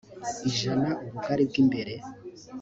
ijana 0.49 0.89
ubugari 1.03 1.43
bw 1.49 1.55
imbere 1.61 1.93